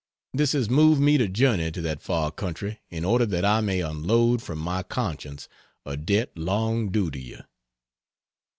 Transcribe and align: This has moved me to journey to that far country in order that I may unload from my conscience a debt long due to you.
This 0.33 0.53
has 0.53 0.67
moved 0.67 0.99
me 0.99 1.19
to 1.19 1.27
journey 1.27 1.69
to 1.69 1.79
that 1.81 2.01
far 2.01 2.31
country 2.31 2.79
in 2.89 3.05
order 3.05 3.23
that 3.27 3.45
I 3.45 3.61
may 3.61 3.81
unload 3.81 4.41
from 4.41 4.57
my 4.57 4.81
conscience 4.81 5.47
a 5.85 5.95
debt 5.95 6.35
long 6.35 6.89
due 6.89 7.11
to 7.11 7.19
you. 7.19 7.41